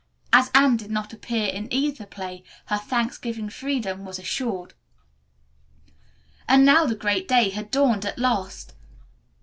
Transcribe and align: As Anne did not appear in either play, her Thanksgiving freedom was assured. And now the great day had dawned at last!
As 0.33 0.49
Anne 0.55 0.77
did 0.77 0.89
not 0.89 1.13
appear 1.13 1.45
in 1.45 1.71
either 1.71 2.07
play, 2.07 2.43
her 2.65 2.77
Thanksgiving 2.79 3.49
freedom 3.51 4.03
was 4.03 4.17
assured. 4.17 4.73
And 6.47 6.65
now 6.65 6.87
the 6.87 6.95
great 6.95 7.27
day 7.27 7.51
had 7.51 7.69
dawned 7.69 8.03
at 8.07 8.17
last! 8.17 8.73